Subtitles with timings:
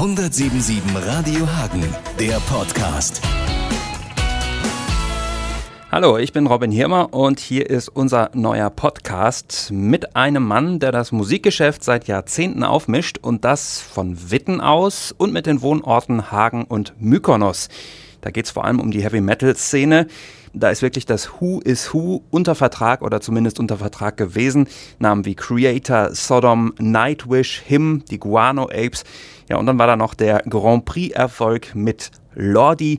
[0.00, 1.84] 177 Radio Hagen,
[2.18, 3.20] der Podcast.
[5.92, 10.90] Hallo, ich bin Robin Hirmer und hier ist unser neuer Podcast mit einem Mann, der
[10.90, 16.64] das Musikgeschäft seit Jahrzehnten aufmischt und das von Witten aus und mit den Wohnorten Hagen
[16.64, 17.68] und Mykonos.
[18.22, 20.06] Da geht es vor allem um die Heavy-Metal-Szene.
[20.52, 24.66] Da ist wirklich das Who is Who unter Vertrag oder zumindest unter Vertrag gewesen.
[24.98, 29.04] Namen wie Creator, Sodom, Nightwish, Him, die Guano Apes.
[29.48, 32.98] Ja, und dann war da noch der Grand Prix-Erfolg mit Lordi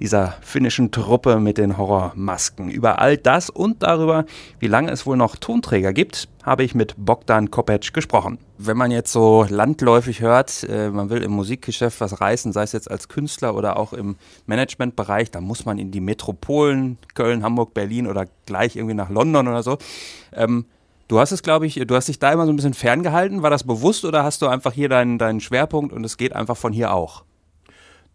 [0.00, 2.70] dieser finnischen Truppe mit den Horrormasken.
[2.70, 4.24] Über all das und darüber,
[4.58, 8.38] wie lange es wohl noch Tonträger gibt, habe ich mit Bogdan Kopec gesprochen.
[8.56, 12.72] Wenn man jetzt so landläufig hört, äh, man will im Musikgeschäft was reißen, sei es
[12.72, 17.74] jetzt als Künstler oder auch im Managementbereich, dann muss man in die Metropolen, Köln, Hamburg,
[17.74, 19.78] Berlin oder gleich irgendwie nach London oder so.
[20.32, 20.64] Ähm,
[21.08, 23.42] Du hast es, glaube ich, du hast dich da immer so ein bisschen ferngehalten.
[23.42, 26.56] War das bewusst oder hast du einfach hier deinen, deinen Schwerpunkt und es geht einfach
[26.56, 27.24] von hier auch?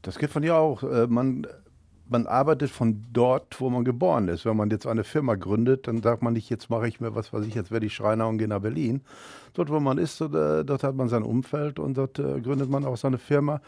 [0.02, 0.82] Das geht von hier auch.
[0.82, 1.46] Äh, man
[2.08, 4.46] man arbeitet von dort, wo man geboren ist.
[4.46, 7.34] Wenn man jetzt eine Firma gründet, dann sagt man nicht, jetzt mache ich mir was
[7.34, 9.02] weiß ich, jetzt werde ich Schreiner und gehe nach Berlin.
[9.54, 12.98] Dort, wo man ist, dort hat man sein Umfeld und dort äh, gründet man auch
[12.98, 13.62] seine Firma.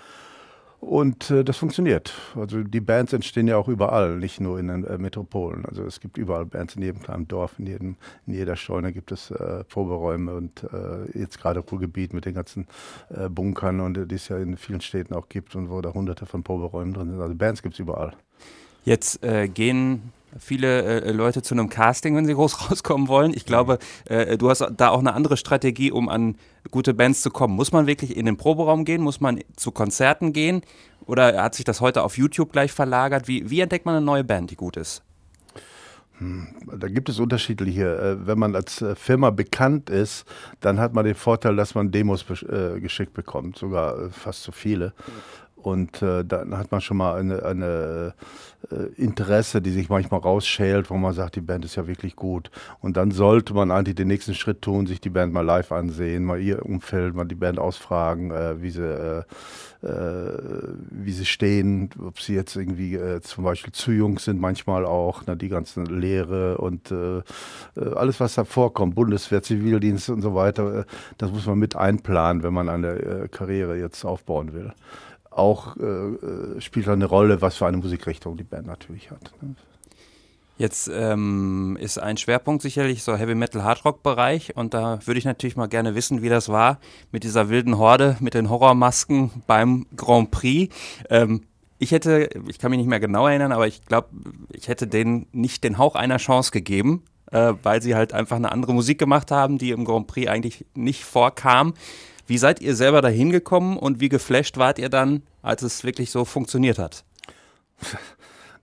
[0.79, 2.13] Und äh, das funktioniert.
[2.35, 5.65] Also die Bands entstehen ja auch überall, nicht nur in den äh, Metropolen.
[5.65, 7.95] Also es gibt überall Bands in jedem kleinen Dorf, in, jedem,
[8.27, 12.67] in jeder Scheune gibt es äh, Proberäume und äh, jetzt gerade Ruhrgebiet mit den ganzen
[13.09, 15.93] äh, Bunkern und äh, die es ja in vielen Städten auch gibt und wo da
[15.93, 17.21] hunderte von Proberäumen drin sind.
[17.21, 18.13] Also Bands gibt es überall.
[18.85, 19.19] Jetzt
[19.53, 23.33] gehen viele äh, Leute zu einem Casting, wenn sie groß rauskommen wollen.
[23.33, 26.35] Ich glaube, äh, du hast da auch eine andere Strategie, um an
[26.71, 27.55] gute Bands zu kommen.
[27.55, 29.01] Muss man wirklich in den Proberaum gehen?
[29.01, 30.61] Muss man zu Konzerten gehen?
[31.05, 33.27] Oder hat sich das heute auf YouTube gleich verlagert?
[33.27, 35.03] Wie, wie entdeckt man eine neue Band, die gut ist?
[36.17, 36.47] Hm,
[36.79, 37.85] da gibt es unterschiedliche.
[37.85, 40.25] Äh, wenn man als äh, Firma bekannt ist,
[40.59, 44.93] dann hat man den Vorteil, dass man Demos äh, geschickt bekommt, sogar fast zu viele.
[45.67, 48.13] Und äh, dann hat man schon mal eine, eine
[48.71, 52.51] äh, Interesse, die sich manchmal rausschält, wo man sagt, die Band ist ja wirklich gut.
[52.79, 56.23] Und dann sollte man eigentlich den nächsten Schritt tun, sich die Band mal live ansehen,
[56.23, 59.23] mal ihr Umfeld, mal die Band ausfragen, äh, wie, sie, äh,
[59.85, 64.85] äh, wie sie stehen, ob sie jetzt irgendwie äh, zum Beispiel zu jung sind, manchmal
[64.85, 66.93] auch, na, die ganzen Lehre und
[67.75, 70.85] alles, was da vorkommt, Bundeswehr, Zivildienst und so weiter,
[71.17, 74.71] das muss man mit einplanen, wenn man eine Karriere jetzt aufbauen will
[75.37, 79.31] auch äh, äh, spielt eine Rolle, was für eine Musikrichtung die Band natürlich hat.
[79.41, 79.55] Ne?
[80.57, 85.19] Jetzt ähm, ist ein Schwerpunkt sicherlich so Heavy Metal Hard Rock Bereich und da würde
[85.19, 86.79] ich natürlich mal gerne wissen, wie das war
[87.11, 90.73] mit dieser wilden Horde, mit den Horrormasken beim Grand Prix.
[91.11, 91.43] Ähm,
[91.77, 94.07] ich hätte, ich kann mich nicht mehr genau erinnern, aber ich glaube,
[94.51, 98.51] ich hätte denen nicht den Hauch einer Chance gegeben, äh, weil sie halt einfach eine
[98.51, 101.75] andere Musik gemacht haben, die im Grand Prix eigentlich nicht vorkam.
[102.27, 106.11] Wie seid ihr selber da hingekommen und wie geflasht wart ihr dann, als es wirklich
[106.11, 107.03] so funktioniert hat?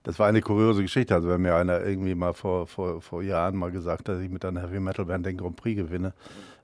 [0.03, 1.15] Das war eine kuriose Geschichte.
[1.15, 4.29] Also wenn mir einer irgendwie mal vor, vor, vor Jahren mal gesagt hat, dass ich
[4.29, 6.13] mit einer Heavy Metal Band den Grand Prix gewinne,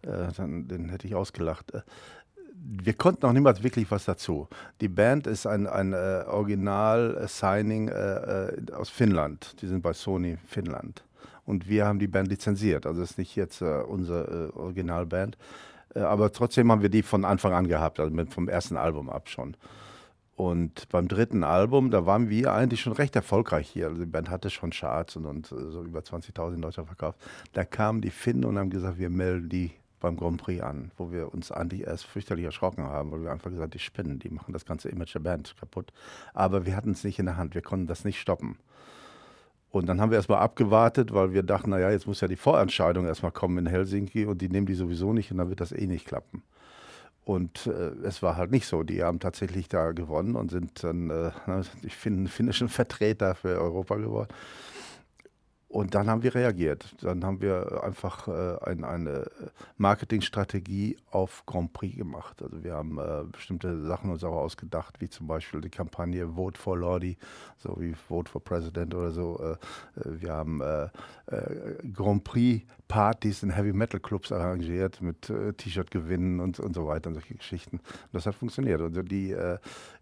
[0.03, 1.73] äh, dann den hätte ich ausgelacht.
[1.73, 1.81] Äh,
[2.53, 4.47] wir konnten auch niemals wirklich was dazu.
[4.79, 9.59] Die Band ist ein, ein äh, Original-Signing äh, äh, aus Finnland.
[9.63, 11.03] Die sind bei Sony Finnland.
[11.43, 12.85] Und wir haben die Band lizenziert.
[12.85, 15.35] Also das ist nicht jetzt äh, unsere Originalband.
[15.95, 19.09] Äh, aber trotzdem haben wir die von Anfang an gehabt, also mit, vom ersten Album
[19.09, 19.55] ab schon.
[20.35, 23.87] Und beim dritten Album, da waren wir eigentlich schon recht erfolgreich hier.
[23.87, 27.19] Also die Band hatte schon Charts und, und äh, so über 20.000 in Deutschland verkauft.
[27.53, 31.11] Da kamen die Finnen und haben gesagt, wir melden die beim Grand Prix an, wo
[31.11, 34.51] wir uns eigentlich erst fürchterlich erschrocken haben, weil wir einfach gesagt, die spinnen, die machen
[34.51, 35.93] das ganze Image der Band kaputt.
[36.33, 38.57] Aber wir hatten es nicht in der Hand, wir konnten das nicht stoppen.
[39.71, 43.05] Und dann haben wir erstmal abgewartet, weil wir dachten, naja, jetzt muss ja die Vorentscheidung
[43.05, 45.87] erstmal kommen in Helsinki und die nehmen die sowieso nicht und dann wird das eh
[45.87, 46.43] nicht klappen.
[47.23, 48.83] Und äh, es war halt nicht so.
[48.83, 51.31] Die haben tatsächlich da gewonnen und sind dann, äh,
[51.83, 54.29] ich finde, finnischen Vertreter für Europa geworden.
[55.71, 56.93] Und dann haben wir reagiert.
[57.01, 59.25] Dann haben wir einfach äh, ein, eine
[59.77, 62.43] Marketingstrategie auf Grand Prix gemacht.
[62.43, 66.59] Also wir haben äh, bestimmte Sachen uns auch ausgedacht, wie zum Beispiel die Kampagne Vote
[66.59, 67.17] for Lordi,
[67.57, 69.39] so wie Vote for President oder so.
[69.39, 69.51] Äh,
[70.01, 70.89] äh wir haben äh,
[71.27, 77.07] äh, Grand Prix Partys in Heavy Metal Clubs arrangiert mit T-Shirt-Gewinnen und, und so weiter
[77.07, 77.77] und solche Geschichten.
[77.77, 78.81] Und das hat funktioniert.
[78.81, 79.33] Also die,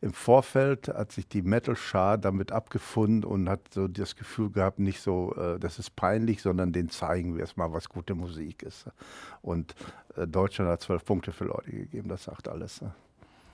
[0.02, 5.02] im Vorfeld hat sich die Metal-Schar damit abgefunden und hat so das Gefühl gehabt, nicht
[5.02, 8.86] so, das ist peinlich, sondern den zeigen wir erstmal, was gute Musik ist.
[9.42, 9.76] Und
[10.16, 12.82] äh, Deutschland hat zwölf Punkte für Leute gegeben, das sagt alles.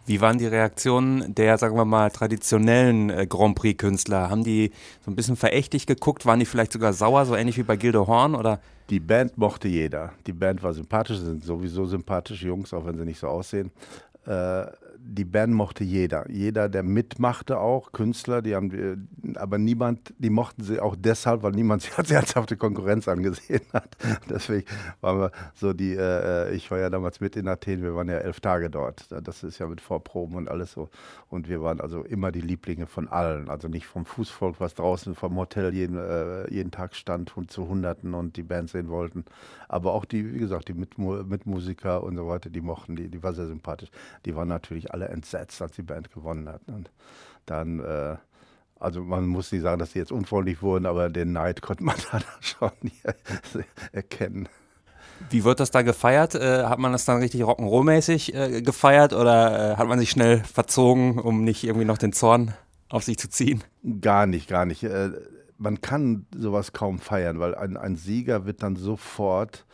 [0.07, 4.30] Wie waren die Reaktionen der, sagen wir mal, traditionellen äh, Grand Prix-Künstler?
[4.30, 4.72] Haben die
[5.04, 6.28] so ein bisschen verächtlich geguckt?
[6.28, 8.36] Waren die vielleicht sogar sauer, so ähnlich wie bei Gildo Horn?
[8.36, 8.60] Oder?
[8.92, 10.13] Die Band mochte jeder.
[10.28, 13.72] Die Band war sympathisch, sind sowieso sympathische Jungs, auch wenn sie nicht so aussehen.
[14.28, 14.66] Äh,
[15.07, 16.30] die Band mochte jeder.
[16.30, 21.44] Jeder, der mitmachte auch, Künstler, die haben, äh, aber niemand, die mochten sie auch deshalb,
[21.44, 23.96] weil niemand sie als ernsthafte Konkurrenz angesehen hat.
[24.30, 24.68] Deswegen
[25.02, 28.18] waren wir so die, äh, ich war ja damals mit in Athen, wir waren ja
[28.18, 29.07] elf Tage dort.
[29.24, 30.90] Das ist ja mit Vorproben und alles so.
[31.30, 33.50] Und wir waren also immer die Lieblinge von allen.
[33.50, 37.68] Also nicht vom Fußvolk, was draußen vom Hotel jeden, äh, jeden Tag stand und zu
[37.68, 39.25] Hunderten und die Band sehen wollten.
[39.68, 43.34] Aber auch die, wie gesagt, die Mitmusiker und so weiter, die mochten die, die war
[43.34, 43.90] sehr sympathisch.
[44.25, 46.62] Die waren natürlich alle entsetzt, als die Band gewonnen hat.
[46.68, 46.89] Und
[47.45, 48.15] dann, äh,
[48.80, 51.95] also man muss nicht sagen, dass sie jetzt unfreundlich wurden, aber den Neid konnte man
[52.12, 52.71] da schon
[53.92, 54.47] erkennen.
[55.30, 56.36] Wie wird das da gefeiert?
[56.36, 60.39] Äh, hat man das dann richtig Rock'n'Roll-mäßig äh, gefeiert oder äh, hat man sich schnell
[60.44, 62.53] verzogen, um nicht irgendwie noch den Zorn
[62.89, 63.63] auf sich zu ziehen?
[64.01, 64.86] Gar nicht, gar nicht.
[65.57, 69.65] Man kann sowas kaum feiern, weil ein, ein Sieger wird dann sofort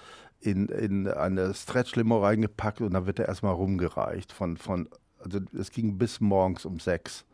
[0.42, 4.32] in, in eine Stretch-Limo reingepackt und dann wird er erstmal rumgereicht.
[4.32, 4.90] Von, von,
[5.24, 7.26] also es ging bis morgens um sechs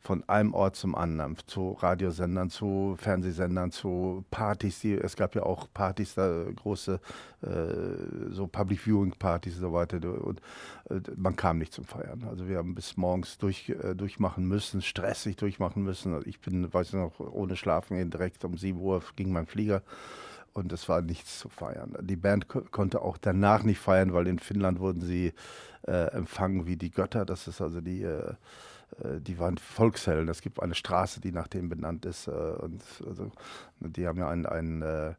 [0.00, 4.80] von einem Ort zum anderen, zu Radiosendern, zu Fernsehsendern, zu Partys.
[4.80, 7.00] Die, es gab ja auch Partys, da große,
[7.42, 9.98] äh, so Public Viewing Partys und so weiter.
[10.24, 10.40] Und
[10.88, 12.24] äh, man kam nicht zum Feiern.
[12.28, 16.20] Also wir haben bis morgens durch, äh, durchmachen müssen, stressig durchmachen müssen.
[16.26, 19.82] Ich bin, weiß ich noch, ohne Schlafen direkt um 7 Uhr ging mein Flieger
[20.52, 21.96] und es war nichts zu feiern.
[22.00, 25.32] Die Band ko konnte auch danach nicht feiern, weil in Finnland wurden sie
[25.86, 27.24] äh, empfangen wie die Götter.
[27.24, 28.34] Das ist also die, äh,
[29.02, 30.28] äh die waren Volkshelden.
[30.28, 32.28] Es gibt eine Straße, die nach denen benannt ist.
[32.28, 33.30] Äh, und also,
[33.80, 35.14] die haben ja ein, ein äh,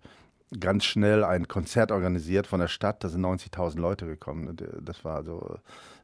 [0.60, 3.04] ganz schnell ein Konzert organisiert von der Stadt.
[3.04, 4.58] Da sind 90.000 Leute gekommen.
[4.82, 5.60] Das war also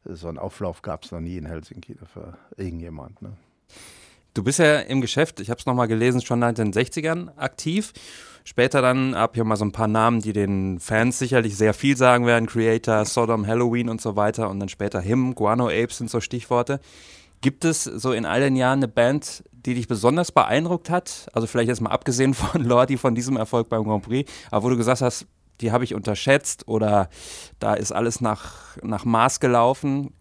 [0.05, 3.21] so ein Auflauf gab es noch nie in Helsinki für irgendjemand.
[3.21, 3.33] Ne?
[4.35, 7.93] Du bist ja im Geschäft, ich habe es nochmal gelesen, schon in den 60ern aktiv.
[8.43, 11.95] Später dann ab hier mal so ein paar Namen, die den Fans sicherlich sehr viel
[11.95, 12.45] sagen werden.
[12.45, 14.49] Creator, Sodom, Halloween und so weiter.
[14.49, 16.81] Und dann später Him, Guano Apes sind so Stichworte.
[17.39, 21.27] Gibt es so in all den Jahren eine Band, die dich besonders beeindruckt hat?
[21.31, 24.69] Also vielleicht jetzt mal abgesehen von Lordi, von diesem Erfolg beim Grand Prix, aber wo
[24.69, 25.27] du gesagt hast,
[25.61, 27.09] die habe ich unterschätzt oder
[27.59, 30.13] da ist alles nach, nach Maß gelaufen?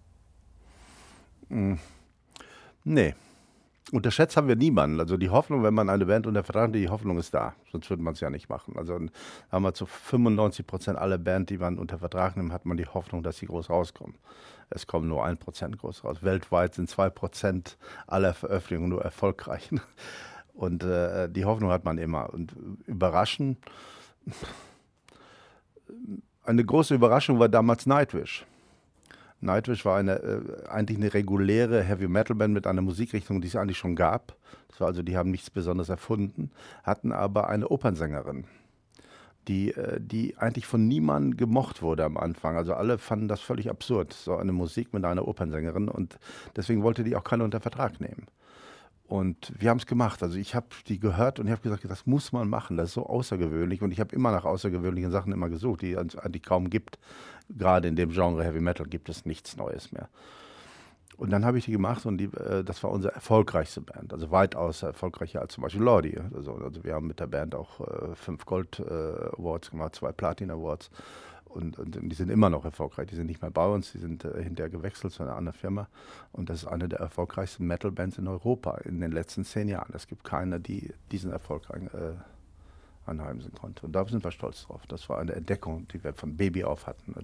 [1.49, 1.81] Hm.
[2.85, 3.15] Nee,
[3.93, 4.99] Unterschätzt haben wir niemanden.
[4.99, 7.55] Also die Hoffnung, wenn man eine Band unter Vertrag hat, die Hoffnung ist da.
[7.71, 8.77] Sonst würde man es ja nicht machen.
[8.79, 8.99] Also
[9.53, 12.87] haben wir zu 95 Prozent aller Band, die man unter Vertrag nimmt, hat man die
[12.87, 14.17] Hoffnung, dass sie groß rauskommen.
[14.71, 16.23] Es kommen nur ein Prozent groß raus.
[16.23, 17.77] Weltweit sind zwei Prozent
[18.07, 19.71] aller Veröffentlichungen nur erfolgreich.
[20.55, 22.33] Und äh, die Hoffnung hat man immer.
[22.33, 23.59] Und überraschen,
[26.45, 28.47] eine große Überraschung war damals Nightwish.
[29.45, 33.57] Nightwish war eine, äh, eigentlich eine reguläre Heavy Metal Band mit einer Musikrichtung, die es
[33.57, 34.35] eigentlich schon gab.
[34.69, 36.51] Das war also, die haben nichts Besonderes erfunden,
[36.83, 38.47] hatten aber eine Opernsängerin,
[39.47, 42.57] die, äh, die eigentlich von niemandem gemocht wurde am Anfang.
[42.57, 46.19] Also alle fanden das völlig absurd, so eine Musik mit einer Opernsängerin und
[46.57, 48.27] deswegen wollte die auch keiner unter Vertrag nehmen.
[49.07, 50.23] Und wir haben es gemacht.
[50.23, 52.77] Also ich habe die gehört und ich habe gesagt, das muss man machen.
[52.77, 53.83] Das ist so außergewöhnlich.
[53.83, 56.99] Und ich habe immer nach außergewöhnlichen Sachen immer gesucht, die es eigentlich kaum gibt.
[57.51, 60.09] Gerade in dem Genre Heavy Metal gibt es nichts Neues mehr.
[61.17, 64.13] Und dann habe ich die gemacht und die, äh, das war unsere erfolgreichste Band.
[64.13, 66.19] Also weitaus erfolgreicher als zum Beispiel Lordi.
[66.35, 70.13] Also, also wir haben mit der Band auch äh, fünf Gold äh, Awards gemacht, zwei
[70.13, 70.91] Platin Awards
[71.55, 73.09] und, und, die sind immer noch erfolgreich.
[73.09, 75.89] Die sind nicht mehr bei uns, die sind äh, hinterher gewechselt zu einer anderen Firma.
[76.33, 79.93] Und das ist eine der erfolgreichsten Metal-Bands in Europa in den letzten zehn Jahren.
[79.95, 81.89] Es gibt keine, die diesen Erfolg äh,
[83.07, 83.87] anheimsen konnte.
[83.87, 84.83] Und da sind wir stolz drauf.
[84.89, 87.15] Das war eine Entdeckung, die wir von Baby auf hatten.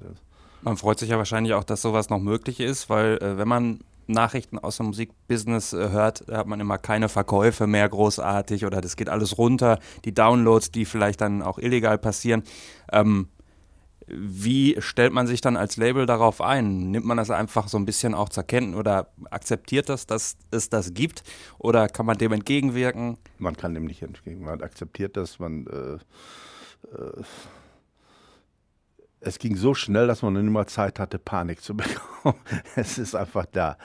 [0.62, 3.80] Man freut sich ja wahrscheinlich auch, dass sowas noch möglich ist, weil äh, wenn man
[4.06, 8.96] Nachrichten aus dem Musikbusiness äh, hört, hat man immer keine Verkäufe mehr großartig oder das
[8.96, 9.78] geht alles runter.
[10.04, 12.42] Die Downloads, die vielleicht dann auch illegal passieren.
[12.92, 13.28] Ähm,
[14.12, 16.90] wie stellt man sich dann als Label darauf ein?
[16.90, 20.68] Nimmt man das einfach so ein bisschen auch zur Kenntnis oder akzeptiert das, dass es
[20.68, 21.22] das gibt?
[21.58, 23.18] Oder kann man dem entgegenwirken?
[23.38, 24.44] Man kann dem nicht entgegenwirken.
[24.44, 25.66] Man akzeptiert das, man.
[25.66, 25.94] Äh,
[26.96, 27.22] äh,
[29.22, 32.38] es ging so schnell, dass man nicht mal Zeit hatte, Panik zu bekommen.
[32.76, 33.76] es ist einfach da.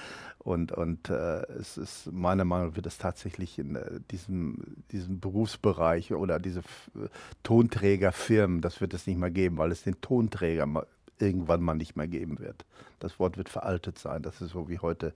[0.45, 5.19] Und, und äh, es ist meiner Meinung nach wird es tatsächlich in äh, diesem, diesem
[5.19, 6.91] Berufsbereich oder diese F
[7.41, 10.85] Tonträgerfirmen, das wird es nicht mehr geben, weil es den Tonträger mal,
[11.17, 12.63] irgendwann mal nicht mehr geben wird.
[12.99, 14.21] Das Wort wird veraltet sein.
[14.21, 15.15] Das ist so wie heute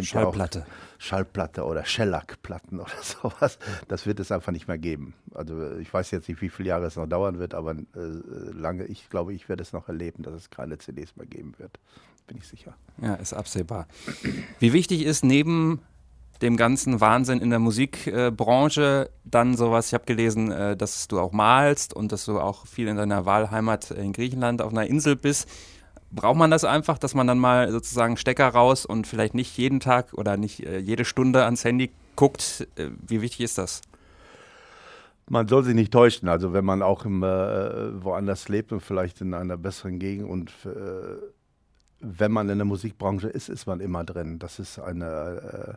[0.00, 0.64] Schallplatte.
[0.96, 3.58] Schallplatte oder Shellac-Platten oder sowas.
[3.88, 5.12] Das wird es einfach nicht mehr geben.
[5.34, 8.86] Also ich weiß jetzt nicht, wie viele Jahre es noch dauern wird, aber äh, lange,
[8.86, 11.78] ich glaube, ich werde es noch erleben, dass es keine CDs mehr geben wird
[12.30, 12.74] bin ich sicher.
[13.02, 13.88] Ja, ist absehbar.
[14.60, 15.80] Wie wichtig ist neben
[16.42, 21.32] dem ganzen Wahnsinn in der Musikbranche dann sowas, ich habe gelesen, äh, dass du auch
[21.32, 25.48] malst und dass du auch viel in deiner Wahlheimat in Griechenland auf einer Insel bist.
[26.12, 29.80] Braucht man das einfach, dass man dann mal sozusagen Stecker raus und vielleicht nicht jeden
[29.80, 32.68] Tag oder nicht äh, jede Stunde ans Handy guckt?
[32.76, 33.82] Äh, wie wichtig ist das?
[35.28, 36.28] Man soll sich nicht täuschen.
[36.28, 40.50] Also wenn man auch im, äh, woanders lebt und vielleicht in einer besseren Gegend und
[40.64, 41.18] äh,
[42.00, 44.38] wenn man in der Musikbranche ist, ist man immer drin.
[44.38, 45.74] Das ist eine, äh,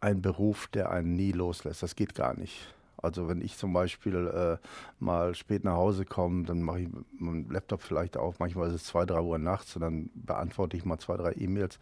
[0.00, 1.82] ein Beruf, der einen nie loslässt.
[1.82, 2.74] Das geht gar nicht.
[2.96, 4.56] Also wenn ich zum Beispiel äh,
[4.98, 6.88] mal spät nach Hause komme, dann mache ich
[7.18, 8.38] meinen Laptop vielleicht auf.
[8.38, 11.78] Manchmal ist es zwei, drei Uhr nachts und dann beantworte ich mal zwei, drei E-Mails.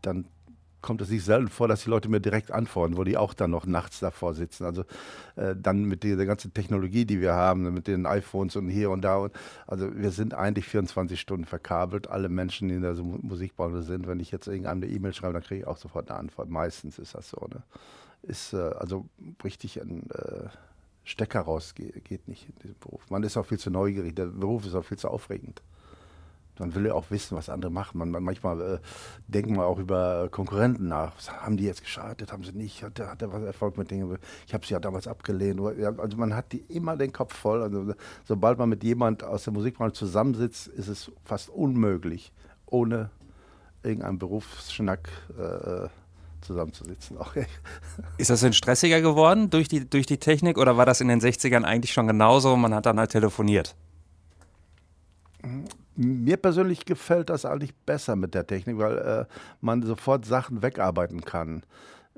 [0.00, 0.24] Dann
[0.82, 3.50] kommt es sich selten vor, dass die Leute mir direkt antworten, wo die auch dann
[3.50, 4.64] noch nachts davor sitzen.
[4.64, 4.84] Also
[5.36, 9.02] äh, dann mit dieser ganzen Technologie, die wir haben, mit den iPhones und hier und
[9.02, 9.16] da.
[9.18, 9.32] Und,
[9.66, 14.06] also wir sind eigentlich 24 Stunden verkabelt, alle Menschen, die in der Musikbranche sind.
[14.06, 16.48] Wenn ich jetzt irgendeine E-Mail schreibe, dann kriege ich auch sofort eine Antwort.
[16.48, 17.46] Meistens ist das so.
[17.46, 17.62] Ne?
[18.22, 19.06] ist äh, also
[19.42, 20.48] richtig ein äh,
[21.04, 23.08] Stecker raus geht nicht in diesem Beruf.
[23.10, 25.62] Man ist auch viel zu neugierig, der Beruf ist auch viel zu aufregend.
[26.60, 27.98] Man will ja auch wissen, was andere machen.
[27.98, 28.78] Man, man manchmal äh,
[29.26, 31.16] denkt man auch über Konkurrenten nach.
[31.16, 32.32] Was haben die jetzt geschadet?
[32.32, 32.82] Haben sie nicht?
[32.82, 34.16] Hat hat der was Erfolg mit Dingen?
[34.46, 35.60] Ich habe sie ja damals abgelehnt.
[35.98, 37.62] Also man hat die immer den Kopf voll.
[37.62, 42.32] Also sobald man mit jemand aus der Musikbranche zusammensitzt, ist es fast unmöglich,
[42.66, 43.10] ohne
[43.82, 45.88] irgendeinen Berufsschnack äh,
[46.42, 47.18] zusammenzusitzen.
[48.18, 51.20] Ist das denn stressiger geworden durch die, durch die Technik oder war das in den
[51.20, 53.74] 60ern eigentlich schon genauso man hat dann halt telefoniert?
[56.02, 59.24] Mir persönlich gefällt das eigentlich besser mit der Technik, weil äh,
[59.60, 61.62] man sofort Sachen wegarbeiten kann.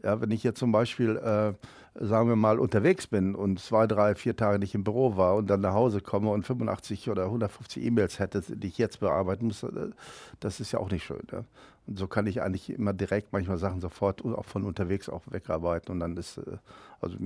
[0.05, 1.53] Ja, wenn ich jetzt zum Beispiel, äh,
[1.95, 5.51] sagen wir mal, unterwegs bin und zwei, drei, vier Tage nicht im Büro war und
[5.51, 9.65] dann nach Hause komme und 85 oder 150 E-Mails hätte, die ich jetzt bearbeiten muss,
[9.65, 9.91] äh,
[10.39, 11.27] das ist ja auch nicht schön.
[11.33, 11.45] Ja.
[11.89, 15.91] Und so kann ich eigentlich immer direkt manchmal Sachen sofort auch von unterwegs auch wegarbeiten
[15.91, 16.59] und dann ist, äh,
[17.01, 17.17] also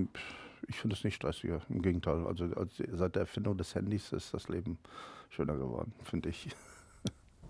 [0.68, 2.26] ich finde es nicht stressiger, im Gegenteil.
[2.26, 4.78] Also, also seit der Erfindung des Handys ist das Leben
[5.30, 6.48] schöner geworden, finde ich.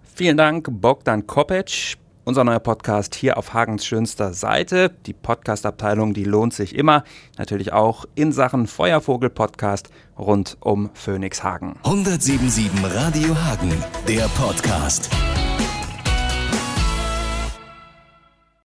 [0.03, 1.97] Vielen Dank, Bogdan Kopec.
[2.25, 4.91] Unser neuer Podcast hier auf Hagens schönster Seite.
[5.07, 7.05] Die Podcast-Abteilung, die lohnt sich immer.
[7.39, 11.77] Natürlich auch in Sachen Feuervogel-Podcast rund um Phoenix Hagen.
[11.85, 13.73] 1077 Radio Hagen,
[14.09, 15.09] der Podcast.